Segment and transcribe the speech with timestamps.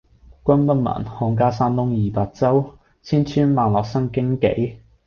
[0.43, 4.77] 君不聞，漢家山東二百州，千村萬落生荊杞！